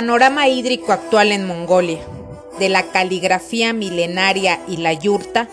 Panorama 0.00 0.48
hídrico 0.48 0.92
actual 0.92 1.30
en 1.30 1.44
Mongolia, 1.44 1.98
de 2.58 2.70
la 2.70 2.84
caligrafía 2.84 3.74
milenaria 3.74 4.58
y 4.66 4.78
la 4.78 4.94
yurta 4.94 5.46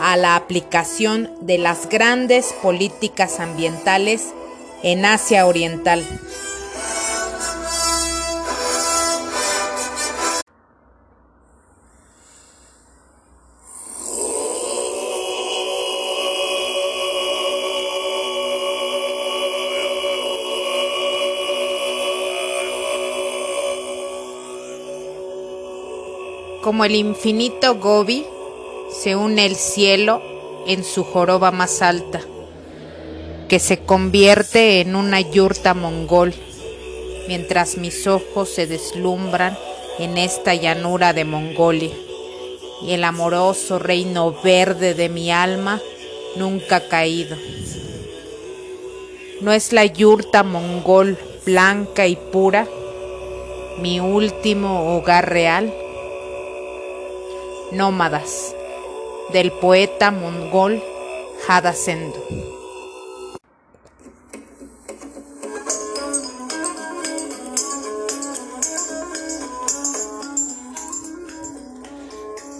a 0.00 0.16
la 0.16 0.34
aplicación 0.34 1.30
de 1.40 1.58
las 1.58 1.88
grandes 1.88 2.52
políticas 2.62 3.38
ambientales 3.38 4.34
en 4.82 5.04
Asia 5.04 5.46
Oriental. 5.46 6.04
Como 26.72 26.86
el 26.86 26.94
infinito 26.94 27.74
Gobi, 27.74 28.24
se 28.88 29.14
une 29.14 29.44
el 29.44 29.56
cielo 29.56 30.22
en 30.66 30.84
su 30.84 31.04
joroba 31.04 31.50
más 31.50 31.82
alta, 31.82 32.22
que 33.46 33.58
se 33.58 33.80
convierte 33.80 34.80
en 34.80 34.96
una 34.96 35.20
yurta 35.20 35.74
mongol, 35.74 36.32
mientras 37.28 37.76
mis 37.76 38.06
ojos 38.06 38.48
se 38.48 38.66
deslumbran 38.66 39.54
en 39.98 40.16
esta 40.16 40.54
llanura 40.54 41.12
de 41.12 41.26
Mongolia, 41.26 41.92
y 42.80 42.92
el 42.92 43.04
amoroso 43.04 43.78
reino 43.78 44.34
verde 44.42 44.94
de 44.94 45.10
mi 45.10 45.30
alma 45.30 45.78
nunca 46.36 46.76
ha 46.76 46.88
caído. 46.88 47.36
¿No 49.42 49.52
es 49.52 49.74
la 49.74 49.84
yurta 49.84 50.42
mongol 50.42 51.18
blanca 51.44 52.06
y 52.06 52.16
pura 52.16 52.66
mi 53.78 54.00
último 54.00 54.96
hogar 54.96 55.28
real? 55.28 55.70
Nómadas, 57.72 58.54
del 59.32 59.50
poeta 59.50 60.10
mongol 60.10 60.82
Hadasendo. 61.48 62.22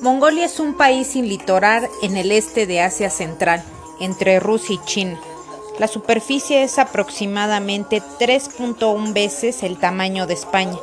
Mongolia 0.01 0.47
es 0.47 0.59
un 0.59 0.79
país 0.79 1.09
sin 1.09 1.29
litoral 1.29 1.91
en 2.01 2.17
el 2.17 2.33
este 2.33 2.67
de 2.67 2.81
Asia 2.81 3.11
Central, 3.11 3.63
entre 4.01 4.41
Rusia 4.41 4.77
y 4.77 4.85
China. 4.87 5.21
La 5.79 5.89
superficie 5.89 6.63
es 6.63 6.79
aproximadamente 6.79 8.03
3.1 8.19 9.13
veces 9.13 9.63
el 9.63 9.77
tamaño 9.77 10.27
de 10.27 10.33
España. 10.35 10.79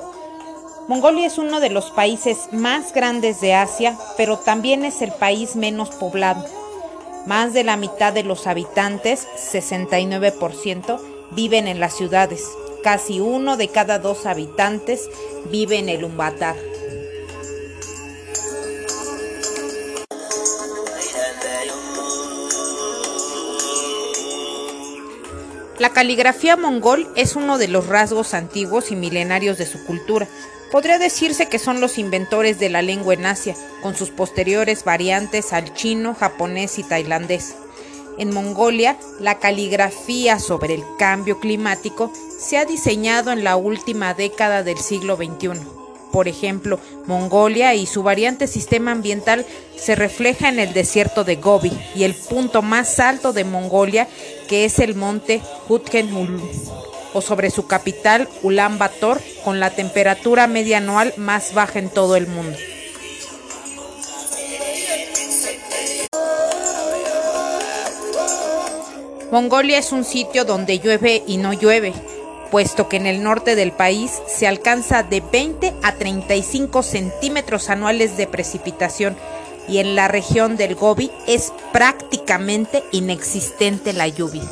Mongolia 0.89 1.27
es 1.27 1.37
uno 1.37 1.59
de 1.59 1.69
los 1.69 1.91
países 1.91 2.49
más 2.51 2.93
grandes 2.93 3.41
de 3.41 3.53
Asia, 3.53 3.95
pero 4.17 4.39
también 4.39 4.85
es 4.85 5.03
el 5.03 5.11
país 5.11 5.55
menos 5.55 5.91
poblado. 5.91 6.43
Más 7.27 7.53
de 7.53 7.63
la 7.63 7.77
mitad 7.77 8.11
de 8.11 8.23
los 8.23 8.47
habitantes, 8.47 9.27
69%, 9.37 10.99
viven 11.29 11.67
en 11.67 11.79
las 11.79 11.95
ciudades. 11.95 12.43
Casi 12.81 13.19
uno 13.19 13.55
de 13.55 13.67
cada 13.67 13.99
dos 13.99 14.25
habitantes 14.25 15.07
vive 15.51 15.77
en 15.77 15.89
el 15.89 16.03
Umbatar. 16.03 16.55
La 25.79 25.91
caligrafía 25.91 26.57
mongol 26.57 27.07
es 27.15 27.37
uno 27.37 27.57
de 27.57 27.69
los 27.69 27.87
rasgos 27.87 28.33
antiguos 28.33 28.91
y 28.91 28.97
milenarios 28.97 29.57
de 29.57 29.65
su 29.65 29.85
cultura. 29.85 30.27
Podría 30.73 30.99
decirse 30.99 31.47
que 31.47 31.57
son 31.57 31.79
los 31.79 31.97
inventores 31.97 32.59
de 32.59 32.69
la 32.69 32.81
lengua 32.81 33.13
en 33.13 33.25
Asia, 33.25 33.55
con 33.81 33.95
sus 33.95 34.09
posteriores 34.09 34.83
variantes 34.83 35.53
al 35.53 35.73
chino, 35.73 36.13
japonés 36.13 36.79
y 36.79 36.83
tailandés. 36.83 37.55
En 38.17 38.33
Mongolia, 38.33 38.97
la 39.21 39.39
caligrafía 39.39 40.37
sobre 40.39 40.73
el 40.73 40.83
cambio 40.97 41.39
climático 41.39 42.11
se 42.37 42.57
ha 42.57 42.65
diseñado 42.65 43.31
en 43.31 43.45
la 43.45 43.55
última 43.55 44.13
década 44.13 44.63
del 44.63 44.79
siglo 44.79 45.15
XXI. 45.15 45.78
Por 46.11 46.27
ejemplo, 46.27 46.79
Mongolia 47.05 47.75
y 47.75 47.85
su 47.85 48.01
variante 48.03 48.47
sistema 48.47 48.91
ambiental 48.91 49.45
se 49.77 49.95
refleja 49.95 50.49
en 50.49 50.59
el 50.59 50.73
desierto 50.73 51.23
de 51.23 51.35
Gobi 51.35 51.71
y 51.95 52.03
el 52.03 52.15
punto 52.15 52.61
más 52.61 52.99
alto 52.99 53.31
de 53.31 53.43
Mongolia, 53.43 54.07
que 54.47 54.65
es 54.65 54.79
el 54.79 54.95
monte 54.95 55.41
Hutkenul, 55.67 56.41
o 57.13 57.21
sobre 57.21 57.51
su 57.51 57.67
capital 57.67 58.27
Ulan 58.41 58.79
Bator, 58.79 59.21
con 59.43 59.59
la 59.59 59.69
temperatura 59.69 60.47
media 60.47 60.77
anual 60.77 61.13
más 61.17 61.53
baja 61.53 61.79
en 61.79 61.89
todo 61.89 62.15
el 62.15 62.27
mundo. 62.27 62.57
Mongolia 69.31 69.77
es 69.77 69.91
un 69.91 70.03
sitio 70.03 70.43
donde 70.43 70.79
llueve 70.79 71.23
y 71.27 71.37
no 71.37 71.53
llueve, 71.53 71.93
puesto 72.51 72.89
que 72.89 72.97
en 72.97 73.05
el 73.05 73.23
norte 73.23 73.55
del 73.55 73.71
país 73.71 74.11
se 74.27 74.47
alcanza 74.47 75.03
de 75.03 75.21
20 75.21 75.73
a 75.83 75.95
35 75.95 76.83
centímetros 76.83 77.69
anuales 77.69 78.17
de 78.17 78.27
precipitación 78.27 79.15
y 79.67 79.77
en 79.77 79.95
la 79.95 80.07
región 80.07 80.57
del 80.57 80.75
Gobi 80.75 81.11
es 81.27 81.53
prácticamente 81.71 82.83
inexistente 82.91 83.93
la 83.93 84.07
lluvia. 84.07 84.43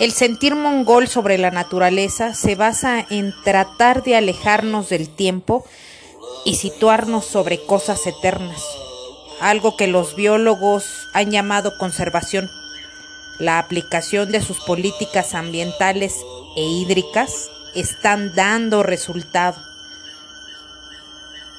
El 0.00 0.12
sentir 0.12 0.54
mongol 0.54 1.08
sobre 1.08 1.36
la 1.36 1.50
naturaleza 1.50 2.32
se 2.32 2.54
basa 2.54 3.04
en 3.10 3.34
tratar 3.44 4.02
de 4.02 4.16
alejarnos 4.16 4.88
del 4.88 5.10
tiempo 5.10 5.66
y 6.44 6.56
situarnos 6.56 7.24
sobre 7.24 7.64
cosas 7.64 8.06
eternas, 8.06 8.62
algo 9.40 9.76
que 9.76 9.86
los 9.86 10.14
biólogos 10.14 11.08
han 11.12 11.30
llamado 11.30 11.76
conservación. 11.78 12.50
La 13.38 13.58
aplicación 13.58 14.30
de 14.32 14.42
sus 14.42 14.60
políticas 14.60 15.34
ambientales 15.34 16.14
e 16.56 16.62
hídricas 16.62 17.50
están 17.74 18.34
dando 18.34 18.82
resultado. 18.82 19.60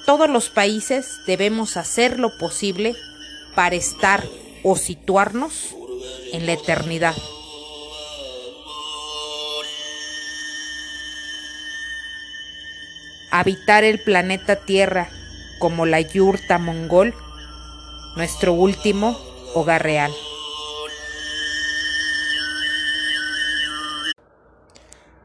Todos 0.05 0.29
los 0.29 0.49
países 0.49 1.21
debemos 1.25 1.77
hacer 1.77 2.19
lo 2.19 2.37
posible 2.37 2.95
para 3.55 3.75
estar 3.75 4.23
o 4.63 4.75
situarnos 4.75 5.75
en 6.33 6.45
la 6.45 6.53
eternidad. 6.53 7.15
Habitar 13.31 13.83
el 13.83 13.99
planeta 13.99 14.57
Tierra 14.57 15.09
como 15.59 15.85
la 15.85 16.01
yurta 16.01 16.57
mongol, 16.57 17.13
nuestro 18.15 18.53
último 18.53 19.17
hogar 19.53 19.83
real. 19.83 20.11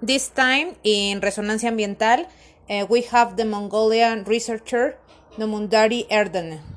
This 0.05 0.31
time 0.31 0.77
in 0.83 1.21
Resonancia 1.21 1.69
Ambiental, 1.69 2.29
uh, 2.69 2.87
we 2.89 3.03
have 3.11 3.37
the 3.37 3.45
Mongolian 3.45 4.25
researcher 4.25 4.99
Nomundari 5.37 6.07
Erdene. 6.11 6.76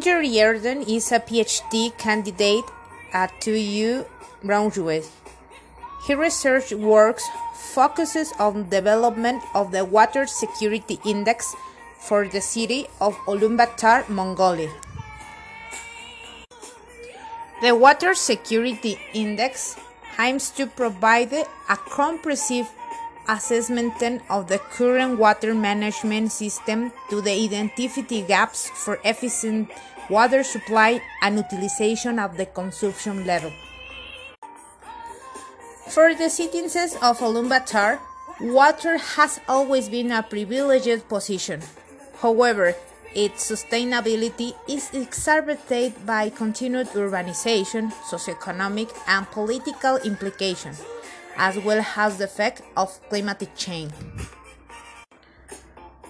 Munjer 0.00 0.24
Yerden 0.24 0.80
is 0.88 1.12
a 1.12 1.20
PhD 1.20 1.92
candidate 1.98 2.64
at 3.12 3.38
TU 3.38 4.06
Braunschweig. 4.42 5.04
His 6.06 6.16
research 6.16 6.72
works 6.72 7.28
focuses 7.74 8.32
on 8.38 8.70
development 8.70 9.42
of 9.54 9.72
the 9.72 9.84
Water 9.84 10.26
Security 10.26 10.98
Index 11.04 11.54
for 11.98 12.26
the 12.26 12.40
city 12.40 12.86
of 12.98 13.14
Ulaanbaatar, 13.28 14.08
Mongolia. 14.08 14.72
The 17.60 17.76
Water 17.76 18.14
Security 18.14 18.98
Index 19.12 19.76
aims 20.18 20.48
to 20.52 20.66
provide 20.66 21.34
a 21.34 21.76
comprehensive 21.76 22.72
assessment 23.28 24.22
of 24.28 24.48
the 24.48 24.58
current 24.58 25.18
water 25.18 25.54
management 25.54 26.32
system 26.32 26.92
to 27.10 27.20
the 27.20 27.30
identify 27.30 28.20
gaps 28.26 28.70
for 28.70 28.98
efficient 29.04 29.70
water 30.08 30.42
supply 30.42 31.00
and 31.22 31.36
utilization 31.38 32.18
of 32.18 32.36
the 32.36 32.46
consumption 32.46 33.24
level. 33.26 33.52
For 35.88 36.14
the 36.14 36.30
citizens 36.30 36.94
of 37.02 37.18
Ulaanbaatar, 37.18 37.98
water 38.40 38.98
has 38.98 39.40
always 39.48 39.88
been 39.88 40.12
a 40.12 40.22
privileged 40.22 41.08
position. 41.08 41.60
However, 42.20 42.74
its 43.14 43.50
sustainability 43.50 44.54
is 44.68 44.90
exacerbated 44.94 46.06
by 46.06 46.30
continued 46.30 46.86
urbanization, 46.94 47.90
socioeconomic, 48.06 48.94
and 49.08 49.26
political 49.30 49.96
implications, 50.06 50.80
as 51.36 51.58
well 51.58 51.84
as 51.96 52.18
the 52.18 52.24
effect 52.24 52.62
of 52.76 53.00
climatic 53.08 53.54
change. 53.56 53.92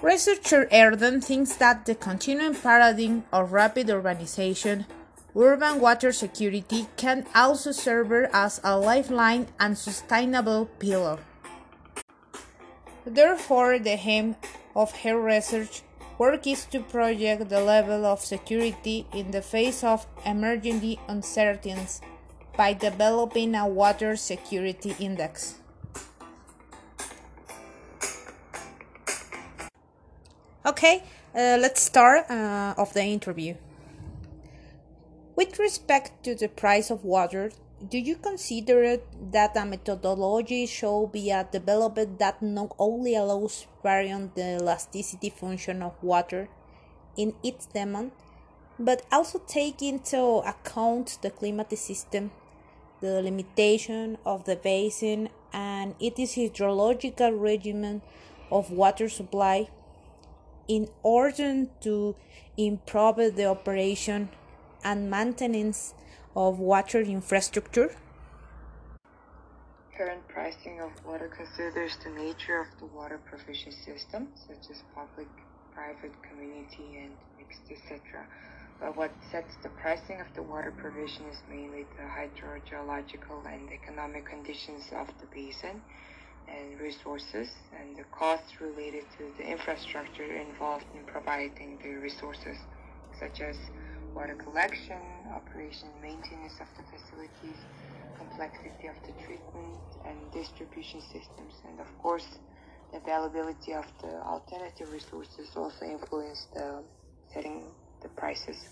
Researcher 0.03 0.67
Erden 0.73 1.21
thinks 1.21 1.57
that 1.57 1.85
the 1.85 1.95
continuing 1.95 2.55
paradigm 2.55 3.25
of 3.33 3.53
rapid 3.53 3.89
urbanization, 3.89 4.87
urban 5.37 5.79
water 5.79 6.11
security 6.11 6.87
can 6.97 7.27
also 7.35 7.71
serve 7.71 8.11
as 8.33 8.61
a 8.65 8.79
lifeline 8.79 9.47
and 9.61 9.77
sustainable 9.77 10.67
pillar. 10.79 11.19
Therefore, 13.05 13.79
the 13.79 13.99
aim 14.01 14.37
of 14.75 14.93
her 15.03 15.21
research 15.21 15.83
work 16.17 16.47
is 16.47 16.65
to 16.67 16.81
project 16.81 17.49
the 17.49 17.61
level 17.61 18.07
of 18.07 18.21
security 18.21 19.07
in 19.13 19.31
the 19.33 19.43
face 19.43 19.85
of 19.85 20.07
emerging 20.25 20.97
uncertainties 21.09 22.01
by 22.57 22.73
developing 22.73 23.55
a 23.55 23.67
water 23.67 24.17
security 24.17 24.95
index. 24.99 25.57
Okay, 30.67 31.03
uh, 31.35 31.57
let's 31.59 31.81
start 31.81 32.31
uh, 32.31 32.75
of 32.77 32.93
the 32.93 33.03
interview. 33.03 33.55
With 35.35 35.59
respect 35.59 36.23
to 36.25 36.35
the 36.35 36.49
price 36.49 36.91
of 36.91 37.03
water, 37.03 37.51
do 37.89 37.97
you 37.97 38.17
consider 38.17 38.99
that 39.33 39.57
a 39.57 39.65
methodology 39.65 40.67
should 40.67 41.13
be 41.13 41.33
developed 41.51 42.19
that 42.19 42.43
not 42.43 42.75
only 42.79 43.17
allows 43.17 43.67
varying 43.83 44.31
the 44.35 44.59
elasticity 44.61 45.31
function 45.31 45.83
of 45.83 45.95
water 46.03 46.51
in 47.17 47.33
its 47.43 47.65
demand, 47.67 48.13
but 48.79 49.03
also 49.11 49.39
take 49.47 49.81
into 49.81 50.21
account 50.45 51.19
the 51.23 51.31
climatic 51.31 51.79
system, 51.79 52.31
the 53.01 53.23
limitation 53.23 54.19
of 54.25 54.45
the 54.45 54.57
basin, 54.57 55.29
and 55.53 55.95
its 55.99 56.37
hydrological 56.37 57.33
regimen 57.41 58.03
of 58.51 58.71
water 58.71 59.09
supply 59.09 59.69
in 60.69 60.89
order 61.03 61.67
to 61.81 62.15
improve 62.57 63.35
the 63.37 63.47
operation 63.47 64.29
and 64.85 65.11
maintenance 65.11 65.95
of 66.37 66.59
water 66.59 67.01
infrastructure? 67.01 67.97
Current 69.97 70.27
pricing 70.29 70.81
of 70.81 70.93
water 71.05 71.29
considers 71.29 71.97
the 72.05 72.11
nature 72.11 72.61
of 72.61 72.69
the 72.79 72.87
water 72.87 73.19
provision 73.25 73.73
system, 73.73 74.29
such 74.47 74.71
as 74.71 74.83
public, 74.95 75.29
private, 75.75 76.13
community, 76.23 77.03
and 77.03 77.13
mixed, 77.37 77.63
etc. 77.71 78.27
But 78.81 78.97
what 78.97 79.15
sets 79.31 79.57
the 79.63 79.69
pricing 79.69 80.21
of 80.21 80.29
the 80.35 80.43
water 80.43 80.73
provision 80.73 81.27
is 81.27 81.43
mainly 81.47 81.87
the 81.97 82.03
hydrogeological 82.09 83.45
and 83.47 83.71
economic 83.71 84.25
conditions 84.27 84.85
of 84.93 85.07
the 85.21 85.27
basin 85.27 85.83
and 86.49 86.81
resources 86.81 87.51
and 87.79 87.97
the 87.97 88.05
costs 88.05 88.61
related 88.61 89.05
to 89.19 89.33
the 89.37 89.45
infrastructure 89.47 90.25
involved 90.35 90.87
in 90.95 91.05
providing 91.05 91.79
the 91.83 91.95
resources, 91.97 92.57
such 93.19 93.43
as 93.43 93.57
water 94.15 94.35
collection, 94.35 94.97
operation 95.37 95.91
maintenance 96.01 96.55
of 96.61 96.69
the 96.77 96.83
facilities, 96.89 97.59
complexity 98.17 98.89
of 98.89 98.97
the 99.07 99.13
treatment 99.27 99.81
and 100.07 100.33
distribution 100.33 101.03
systems, 101.03 101.53
and 101.69 101.81
of 101.81 101.87
course, 101.99 102.27
the 102.93 102.99
availability 102.99 103.75
of 103.75 103.85
the 104.03 104.21
alternative 104.25 104.91
resources 104.91 105.51
also 105.55 105.85
influence 105.85 106.47
the 106.55 106.83
setting 107.33 107.63
prices. 108.21 108.69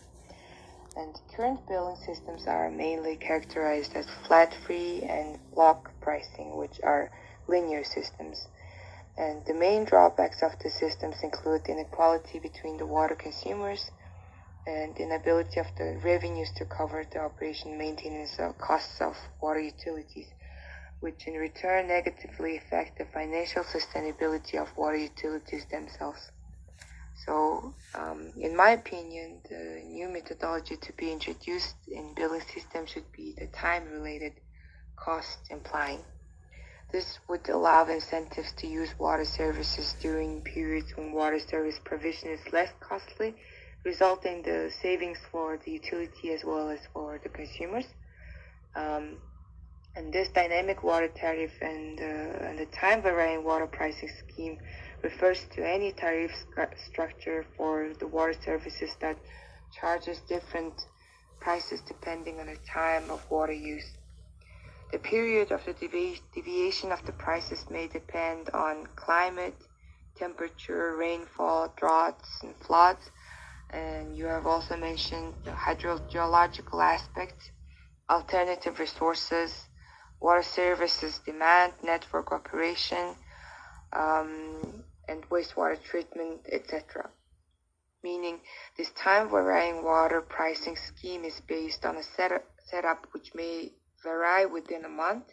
And 0.95 1.15
current 1.35 1.67
billing 1.67 1.97
systems 1.97 2.47
are 2.47 2.71
mainly 2.71 3.17
characterized 3.17 3.97
as 3.97 4.06
flat 4.27 4.55
fee 4.67 5.03
and 5.03 5.39
block 5.55 5.91
pricing, 6.00 6.56
which 6.56 6.81
are 6.85 7.11
linear 7.49 7.83
systems. 7.83 8.47
And 9.17 9.43
the 9.47 9.55
main 9.55 9.85
drawbacks 9.85 10.43
of 10.43 10.53
the 10.62 10.71
systems 10.71 11.17
include 11.23 11.69
inequality 11.69 12.39
between 12.39 12.77
the 12.77 12.87
water 12.87 13.17
consumers 13.17 13.91
and 14.67 14.97
inability 14.99 15.59
of 15.61 15.67
the 15.79 15.99
revenues 16.05 16.50
to 16.56 16.65
cover 16.67 17.05
the 17.11 17.21
operation 17.21 17.79
maintenance 17.79 18.39
costs 18.59 19.00
of 19.00 19.17
water 19.41 19.61
utilities, 19.61 20.29
which 21.00 21.27
in 21.27 21.35
return 21.35 21.89
negatively 21.89 22.56
affect 22.59 22.99
the 22.99 23.06
financial 23.06 23.65
sustainability 23.65 24.61
of 24.61 24.77
water 24.77 24.99
utilities 24.99 25.65
themselves. 25.71 26.31
So, 27.26 27.75
um, 27.94 28.32
in 28.38 28.56
my 28.56 28.70
opinion, 28.70 29.41
the 29.49 29.82
new 29.85 30.09
methodology 30.09 30.76
to 30.76 30.93
be 30.93 31.11
introduced 31.11 31.76
in 31.88 32.15
billing 32.15 32.43
system 32.55 32.87
should 32.87 33.11
be 33.17 33.35
the 33.38 33.47
time-related 33.49 34.32
cost 34.97 35.38
implying. 35.50 36.00
This 36.93 37.19
would 37.29 37.49
allow 37.49 37.85
incentives 37.87 38.53
to 38.59 38.67
use 38.67 38.91
water 38.99 39.25
services 39.25 39.94
during 40.00 40.43
periods 40.43 40.93
when 40.97 41.12
water 41.12 41.38
service 41.38 41.79
provision 41.85 42.31
is 42.31 42.41
less 42.53 42.70
costly, 42.81 43.35
resulting 43.85 44.38
in 44.38 44.43
the 44.43 44.73
savings 44.82 45.19
for 45.31 45.59
the 45.64 45.73
utility 45.73 46.32
as 46.32 46.44
well 46.44 46.71
as 46.71 46.81
for 46.94 47.21
the 47.23 47.29
consumers. 47.29 47.87
Um, 48.75 49.19
and 49.97 50.12
this 50.12 50.29
dynamic 50.29 50.82
water 50.85 51.09
tariff 51.09 51.50
and, 51.61 52.00
uh, 52.00 52.47
and 52.47 52.59
the 52.59 52.67
time 52.67 53.03
varying 53.03 53.44
water 53.44 53.67
pricing 53.67 54.09
scheme 54.09 54.59
refers 55.03 55.45
to 55.55 55.67
any 55.67 55.93
tariff 55.93 56.33
structure 56.77 57.45
for 57.56 57.93
the 58.00 58.06
water 58.06 58.35
services 58.45 58.91
that 59.00 59.17
charges 59.81 60.21
different 60.29 60.75
prices 61.41 61.81
depending 61.87 62.41
on 62.41 62.47
the 62.47 62.56
time 62.73 63.11
of 63.11 63.25
water 63.31 63.53
use. 63.53 63.91
The 64.93 64.99
period 64.99 65.53
of 65.53 65.65
the 65.67 65.75
devi 65.75 66.21
deviation 66.35 66.93
of 66.93 67.05
the 67.05 67.12
prices 67.12 67.65
may 67.71 67.89
depend 67.89 68.49
on 68.50 68.87
climate, 68.97 69.56
temperature, 70.17 70.97
rainfall, 70.97 71.73
droughts, 71.77 72.29
and 72.43 72.55
floods. 72.56 73.11
And 73.71 74.17
you 74.17 74.25
have 74.26 74.47
also 74.47 74.76
mentioned 74.76 75.35
the 75.45 75.50
hydrogeological 75.52 76.83
aspects, 76.83 77.50
alternative 78.09 78.78
resources, 78.78 79.69
water 80.21 80.43
services 80.43 81.21
demand, 81.25 81.75
network 81.85 82.33
operation, 82.33 83.14
um, 83.93 84.85
and 85.09 85.29
wastewater 85.31 85.83
treatment, 85.83 86.41
etc. 86.53 87.11
Meaning, 88.03 88.41
this 88.77 88.91
time 88.91 89.31
varying 89.31 89.83
water 89.85 90.21
pricing 90.21 90.77
scheme 90.77 91.25
is 91.25 91.41
based 91.49 91.85
on 91.85 91.97
a 91.97 92.03
setup, 92.03 92.45
setup 92.67 93.07
which 93.12 93.35
may 93.35 93.73
vary 94.05 94.47
within 94.47 94.85
a 94.85 94.88
month, 94.88 95.25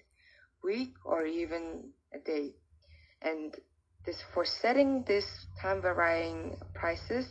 week, 0.63 0.93
or 1.03 1.25
even 1.25 1.91
a 2.13 2.19
day. 2.19 2.53
And 3.21 3.55
this 4.05 4.21
for 4.33 4.45
setting 4.45 5.03
this 5.03 5.47
time 5.61 5.81
varying 5.81 6.57
prices 6.73 7.27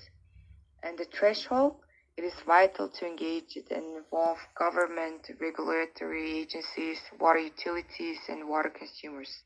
and 0.82 0.98
the 0.98 1.06
threshold, 1.06 1.76
it 2.16 2.22
is 2.22 2.34
vital 2.46 2.88
to 2.88 3.06
engage 3.06 3.56
and 3.56 3.96
involve 3.96 4.38
government, 4.56 5.28
regulatory 5.40 6.38
agencies, 6.38 7.00
water 7.18 7.40
utilities, 7.40 8.18
and 8.28 8.48
water 8.48 8.70
consumers. 8.70 9.42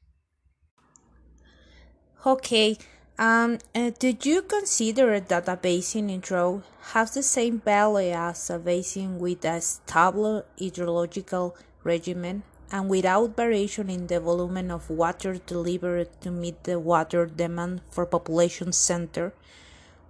Okay, 2.26 2.76
um, 3.16 3.58
uh, 3.76 3.92
did 3.96 4.26
you 4.26 4.42
consider 4.42 5.20
that 5.20 5.48
a 5.48 5.56
basin 5.56 6.10
in 6.10 6.18
drought 6.18 6.64
has 6.90 7.14
the 7.14 7.22
same 7.22 7.60
value 7.60 8.10
as 8.10 8.50
a 8.50 8.58
basin 8.58 9.20
with 9.20 9.44
a 9.44 9.60
stable 9.60 10.44
hydrological 10.60 11.54
regimen 11.84 12.42
and 12.72 12.88
without 12.88 13.36
variation 13.36 13.88
in 13.88 14.08
the 14.08 14.18
volume 14.18 14.68
of 14.72 14.90
water 14.90 15.38
delivered 15.46 16.08
to 16.20 16.32
meet 16.32 16.64
the 16.64 16.80
water 16.80 17.24
demand 17.24 17.82
for 17.88 18.04
population 18.04 18.72
center 18.72 19.32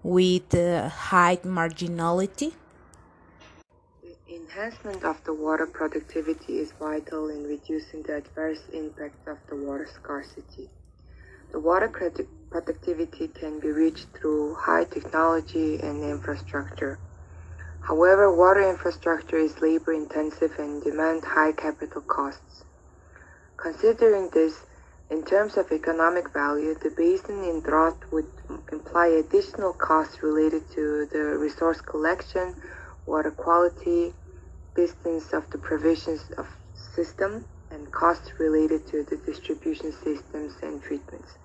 with 0.02 0.54
uh, 0.54 0.88
high 0.88 1.36
marginality? 1.44 2.54
Enhancement 4.26 5.04
of 5.04 5.22
the 5.24 5.34
water 5.34 5.66
productivity 5.66 6.60
is 6.60 6.72
vital 6.72 7.28
in 7.28 7.44
reducing 7.44 8.02
the 8.04 8.16
adverse 8.16 8.62
impact 8.72 9.28
of 9.28 9.36
the 9.50 9.56
water 9.56 9.86
scarcity. 9.94 10.70
The 11.50 11.60
water 11.60 11.88
productivity 12.50 13.28
can 13.28 13.58
be 13.60 13.70
reached 13.70 14.08
through 14.14 14.54
high 14.54 14.84
technology 14.84 15.80
and 15.80 16.04
infrastructure. 16.04 16.98
However, 17.80 18.30
water 18.30 18.68
infrastructure 18.68 19.38
is 19.38 19.62
labor 19.62 19.94
intensive 19.94 20.58
and 20.58 20.82
demand 20.82 21.24
high 21.24 21.52
capital 21.52 22.02
costs. 22.02 22.64
Considering 23.56 24.28
this, 24.28 24.66
in 25.10 25.24
terms 25.24 25.56
of 25.56 25.72
economic 25.72 26.30
value, 26.34 26.74
the 26.74 26.90
basin 26.90 27.42
in 27.44 27.60
drought 27.62 27.96
would 28.12 28.26
imply 28.70 29.06
additional 29.06 29.72
costs 29.72 30.22
related 30.22 30.70
to 30.74 31.06
the 31.06 31.18
resource 31.38 31.80
collection, 31.80 32.54
water 33.06 33.30
quality, 33.30 34.12
distance 34.76 35.32
of 35.32 35.48
the 35.50 35.58
provisions 35.58 36.30
of 36.36 36.46
system, 36.74 37.46
and 37.70 37.90
costs 37.92 38.32
related 38.38 38.86
to 38.88 39.02
the 39.04 39.16
distribution 39.16 39.92
systems 39.92 40.54
and 40.62 40.82
treatments. 40.82 41.38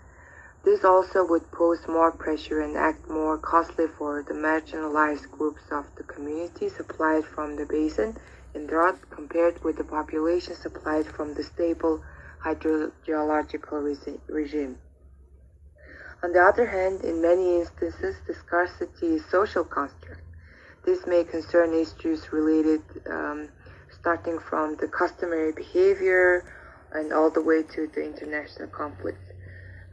This 0.63 0.85
also 0.85 1.25
would 1.25 1.51
pose 1.51 1.87
more 1.87 2.11
pressure 2.11 2.61
and 2.61 2.77
act 2.77 3.09
more 3.09 3.37
costly 3.37 3.87
for 3.87 4.23
the 4.23 4.33
marginalized 4.33 5.29
groups 5.31 5.63
of 5.71 5.85
the 5.97 6.03
community 6.03 6.69
supplied 6.69 7.25
from 7.25 7.57
the 7.57 7.65
basin 7.65 8.15
in 8.53 8.67
drought 8.67 8.99
compared 9.09 9.61
with 9.63 9.77
the 9.77 9.83
population 9.83 10.55
supplied 10.55 11.05
from 11.05 11.33
the 11.33 11.43
stable 11.43 12.01
hydrogeological 12.45 13.81
regime. 14.29 14.77
On 16.23 16.31
the 16.31 16.41
other 16.41 16.67
hand, 16.67 17.01
in 17.01 17.21
many 17.21 17.59
instances, 17.59 18.15
the 18.25 18.33
scarcity 18.33 19.15
is 19.15 19.25
social 19.25 19.65
construct. 19.65 20.21
This 20.85 21.05
may 21.05 21.25
concern 21.25 21.73
issues 21.73 22.31
related 22.31 22.81
um, 23.09 23.49
starting 24.03 24.37
from 24.49 24.75
the 24.81 24.87
customary 24.87 25.53
behavior 25.53 26.43
and 26.91 27.13
all 27.13 27.31
the 27.31 27.41
way 27.41 27.63
to 27.63 27.87
the 27.95 28.03
international 28.03 28.67
conflicts 28.67 29.23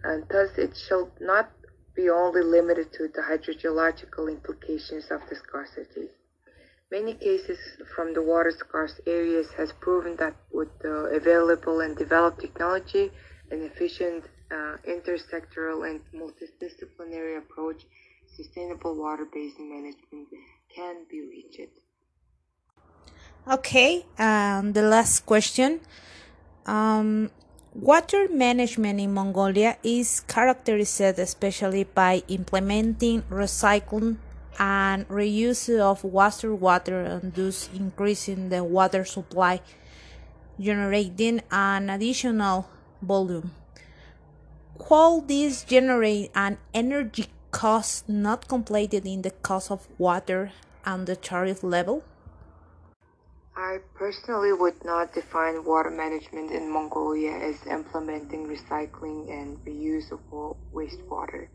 and 0.02 0.25
thus 0.31 0.50
it 0.59 0.76
shall 0.76 1.09
not 1.21 1.50
be 1.95 2.09
only 2.09 2.43
limited 2.43 2.93
to 2.93 3.09
the 3.09 3.23
hydrogeological 3.23 4.29
implications 4.29 5.05
of 5.11 5.21
the 5.29 5.37
scarcity. 5.37 6.09
Many 6.90 7.14
cases 7.14 7.59
from 7.95 8.14
the 8.14 8.23
water 8.23 8.50
scarce 8.50 9.00
areas 9.07 9.47
has 9.57 9.73
proven 9.81 10.17
that 10.17 10.35
with 10.52 10.76
the 10.81 11.11
available 11.14 11.81
and 11.81 11.97
developed 11.97 12.40
technology, 12.40 13.12
an 13.50 13.62
efficient 13.62 14.25
uh, 14.50 14.76
intersectoral 14.88 15.88
and 15.88 16.00
multidisciplinary 16.12 17.38
approach, 17.38 17.83
sustainable 18.35 18.97
water 18.97 19.26
basin 19.33 19.69
management 19.69 20.29
can 20.75 21.05
be 21.09 21.21
reached. 21.21 21.71
Okay, 23.49 24.04
um, 24.18 24.75
the 24.75 24.82
last 24.82 25.25
question. 25.25 25.80
Um, 26.66 27.30
Water 27.73 28.26
management 28.28 28.99
in 28.99 29.14
Mongolia 29.14 29.78
is 29.85 30.20
characterized 30.26 31.23
especially 31.23 31.85
by 31.85 32.23
implementing 32.26 33.23
recycling 33.30 34.16
and 34.59 35.06
reuse 35.09 35.78
of 35.78 36.02
wastewater 36.02 37.06
and 37.06 37.32
thus 37.32 37.70
increasing 37.73 38.49
the 38.49 38.64
water 38.64 39.04
supply, 39.04 39.62
generating 40.59 41.42
an 41.52 41.88
additional 41.88 42.68
volume. 43.00 43.52
While 44.88 45.20
this 45.20 45.62
generate 45.62 46.32
an 46.35 46.59
energy 46.75 47.26
cost 47.52 48.09
not 48.09 48.49
completed 48.49 49.06
in 49.06 49.23
the 49.23 49.30
cost 49.30 49.70
of 49.70 49.87
water 49.97 50.50
and 50.85 51.06
the 51.06 51.14
tariff 51.14 51.62
level? 51.62 52.02
I 53.57 53.78
personally 53.95 54.52
would 54.52 54.85
not 54.85 55.12
define 55.12 55.64
water 55.64 55.90
management 55.90 56.52
in 56.52 56.71
Mongolia 56.71 57.33
as 57.33 57.66
implementing 57.66 58.47
recycling 58.47 59.28
and 59.28 59.59
reuse 59.64 60.12
of 60.12 60.21
wastewater. 60.73 61.49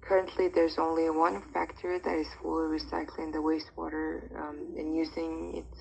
Currently, 0.00 0.48
there's 0.48 0.78
only 0.78 1.10
one 1.10 1.42
factory 1.52 1.98
that 1.98 2.18
is 2.18 2.28
fully 2.40 2.78
recycling 2.78 3.32
the 3.32 3.38
wastewater 3.38 4.34
um, 4.36 4.74
and 4.78 4.96
using 4.96 5.56
it 5.56 5.76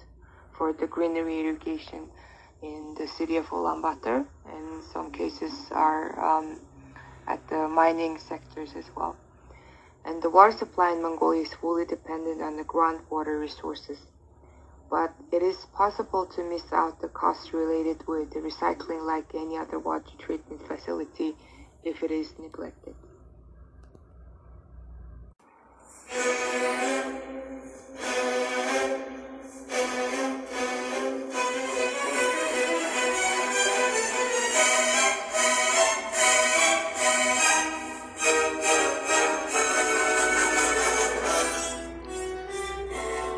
for 0.57 0.73
the 0.73 0.87
greenery 0.87 1.39
irrigation 1.41 2.09
in 2.61 2.95
the 2.97 3.07
city 3.07 3.37
of 3.37 3.47
Ulaanbaatar, 3.47 4.25
and 4.45 4.83
some 4.83 5.11
cases 5.11 5.53
are 5.71 6.19
um, 6.19 6.59
at 7.27 7.47
the 7.47 7.67
mining 7.69 8.17
sectors 8.17 8.75
as 8.75 8.85
well. 8.95 9.15
And 10.05 10.21
the 10.21 10.29
water 10.29 10.51
supply 10.57 10.91
in 10.91 11.01
Mongolia 11.01 11.43
is 11.43 11.53
fully 11.53 11.85
dependent 11.85 12.41
on 12.41 12.57
the 12.57 12.63
groundwater 12.65 13.39
resources 13.39 13.99
but 14.93 15.15
it 15.31 15.41
is 15.41 15.65
possible 15.75 16.27
to 16.27 16.43
miss 16.43 16.71
out 16.71 17.01
the 17.01 17.09
costs 17.09 17.51
related 17.51 17.97
with 18.07 18.29
the 18.29 18.39
recycling 18.41 19.03
like 19.07 19.25
any 19.33 19.57
other 19.57 19.79
water 19.79 20.11
treatment 20.19 20.61
facility 20.67 21.35
if 21.83 22.03
it 22.03 22.11
is 22.11 22.35
neglected. 22.37 22.95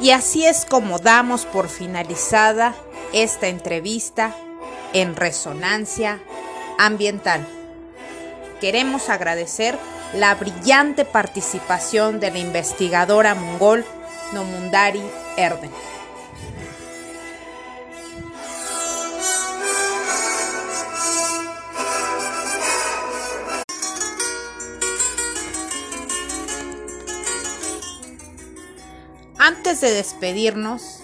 Y 0.05 0.11
así 0.11 0.45
es 0.45 0.65
como 0.65 0.99
damos 0.99 1.47
por 1.47 1.67
finalizada 1.67 2.75
esta 3.11 3.47
entrevista 3.47 4.35
en 4.93 5.15
Resonancia 5.15 6.19
Ambiental. 6.77 7.43
Queremos 8.61 9.09
agradecer 9.09 9.79
la 10.13 10.35
brillante 10.35 11.05
participación 11.05 12.19
de 12.19 12.29
la 12.29 12.37
investigadora 12.37 13.33
mongol 13.33 13.83
Nomundari 14.31 15.01
Erden. 15.37 15.71
Antes 29.65 29.81
de 29.81 29.93
despedirnos, 29.95 30.99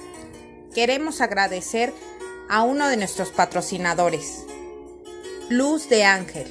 queremos 0.75 1.19
agradecer 1.19 1.91
a 2.47 2.61
uno 2.61 2.89
de 2.89 2.97
nuestros 2.97 3.31
patrocinadores, 3.31 4.45
Luz 5.49 5.89
de 5.89 6.03
Ángel, 6.03 6.45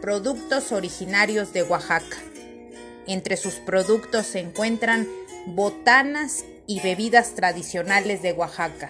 productos 0.00 0.70
originarios 0.70 1.52
de 1.52 1.64
Oaxaca. 1.64 2.18
Entre 3.08 3.36
sus 3.36 3.54
productos 3.54 4.26
se 4.28 4.38
encuentran 4.38 5.08
botanas 5.46 6.44
y 6.68 6.78
bebidas 6.82 7.34
tradicionales 7.34 8.22
de 8.22 8.32
Oaxaca, 8.32 8.88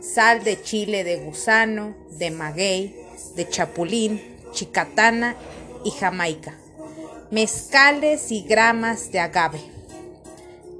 sal 0.00 0.42
de 0.44 0.62
chile 0.62 1.04
de 1.04 1.16
gusano, 1.16 1.94
de 2.12 2.30
maguey, 2.30 2.96
de 3.36 3.46
chapulín, 3.50 4.34
chicatana 4.52 5.36
y 5.84 5.90
jamaica, 5.90 6.54
mezcales 7.30 8.32
y 8.32 8.44
gramas 8.44 9.12
de 9.12 9.20
agave 9.20 9.77